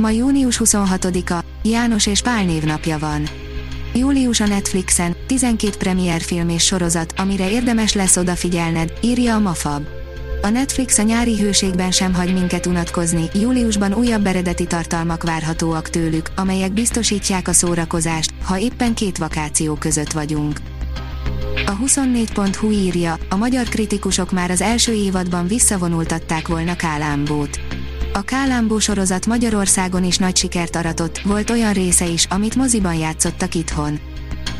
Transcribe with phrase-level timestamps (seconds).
[0.00, 3.28] Ma június 26-a, János és Pál névnapja van.
[3.94, 9.82] Július a Netflixen, 12 premier film és sorozat, amire érdemes lesz odafigyelned, írja a Mafab.
[10.42, 16.30] A Netflix a nyári hőségben sem hagy minket unatkozni, júliusban újabb eredeti tartalmak várhatóak tőlük,
[16.36, 20.60] amelyek biztosítják a szórakozást, ha éppen két vakáció között vagyunk.
[21.66, 27.69] A 24.hu írja, a magyar kritikusok már az első évadban visszavonultatták volna Kálámbót.
[28.12, 33.54] A Kálámbó sorozat Magyarországon is nagy sikert aratott, volt olyan része is, amit moziban játszottak
[33.54, 33.98] itthon.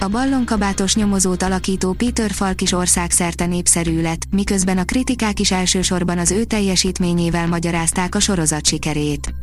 [0.00, 6.18] A ballonkabátos nyomozót alakító Peter Falk is országszerte népszerű lett, miközben a kritikák is elsősorban
[6.18, 9.34] az ő teljesítményével magyarázták a sorozat sikerét.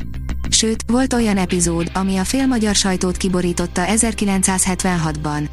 [0.50, 5.50] Sőt, volt olyan epizód, ami a félmagyar sajtót kiborította 1976-ban.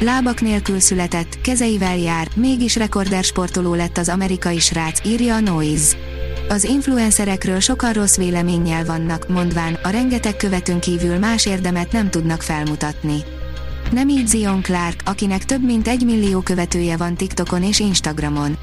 [0.00, 5.96] Lábak nélkül született, kezeivel jár, mégis rekorder sportoló lett az amerikai srác, írja a Noise.
[6.50, 12.42] Az influencerekről sokan rossz véleménnyel vannak, mondván, a rengeteg követőn kívül más érdemet nem tudnak
[12.42, 13.16] felmutatni.
[13.90, 18.58] Nem így Zion Clark, akinek több mint egy millió követője van TikTokon és Instagramon.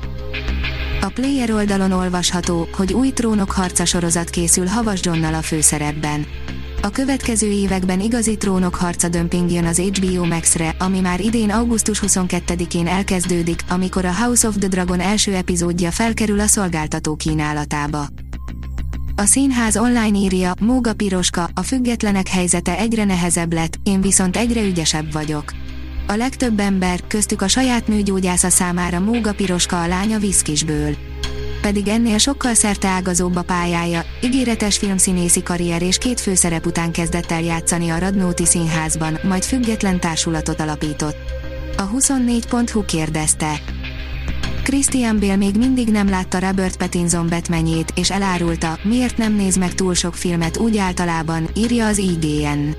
[1.02, 6.25] A Player oldalon olvasható, hogy új trónok harca sorozat készül Havas Johnnal a főszerepben.
[6.81, 12.02] A következő években igazi trónok harca dömping jön az HBO Max-re, ami már idén augusztus
[12.06, 18.08] 22-én elkezdődik, amikor a House of the Dragon első epizódja felkerül a szolgáltató kínálatába.
[19.16, 24.61] A színház online írja, Móga Piroska, a függetlenek helyzete egyre nehezebb lett, én viszont egyre
[24.61, 25.52] ügyesebb vagyok.
[26.08, 31.07] A legtöbb ember, köztük a saját nőgyógyásza számára Móga Piroska a lánya Viszkisből
[31.67, 37.42] pedig ennél sokkal szerteágazóbb a pályája, ígéretes filmszínészi karrier és két főszerep után kezdett el
[37.42, 41.17] játszani a Radnóti Színházban, majd független társulatot alapított.
[41.77, 43.61] A 24.hu kérdezte.
[44.67, 49.73] Christian Bale még mindig nem látta Robert Pattinson Batmanjét, és elárulta, miért nem néz meg
[49.73, 52.76] túl sok filmet úgy általában, írja az IGN.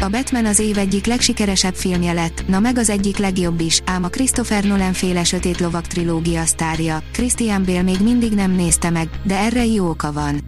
[0.00, 4.04] A Batman az év egyik legsikeresebb filmje lett, na meg az egyik legjobb is, ám
[4.04, 9.08] a Christopher Nolan féle sötét lovak trilógia sztárja, Christian Bale még mindig nem nézte meg,
[9.22, 10.40] de erre jó oka van.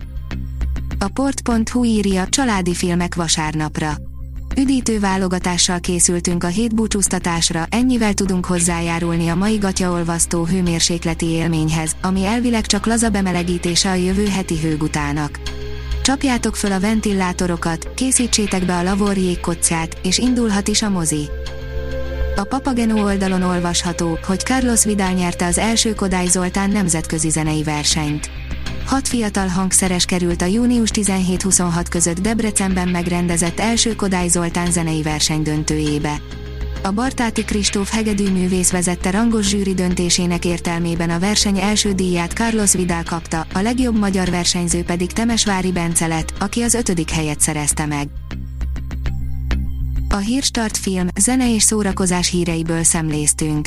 [0.99, 4.10] A port.hu írja családi filmek vasárnapra.
[4.57, 12.25] Üdítő válogatással készültünk a hét búcsúztatásra, ennyivel tudunk hozzájárulni a mai gatyaolvasztó hőmérsékleti élményhez, ami
[12.25, 15.41] elvileg csak laza bemelegítése a jövő heti hőgutának.
[16.03, 21.29] Csapjátok föl a ventilátorokat, készítsétek be a lavor jégkockát, és indulhat is a mozi.
[22.37, 28.31] A Papageno oldalon olvasható, hogy Carlos Vidal nyerte az első Kodály Zoltán nemzetközi zenei versenyt.
[28.91, 35.43] Hat fiatal hangszeres került a június 17-26 között Debrecenben megrendezett első Kodály Zoltán zenei verseny
[35.43, 36.21] döntőjébe.
[36.83, 42.73] A Bartáti Kristóf hegedű művész vezette rangos zsűri döntésének értelmében a verseny első díját Carlos
[42.73, 47.87] Vidal kapta, a legjobb magyar versenyző pedig Temesvári Bence lett, aki az ötödik helyet szerezte
[47.87, 48.09] meg.
[50.09, 53.67] A Hírstart film, zene és szórakozás híreiből szemléztünk.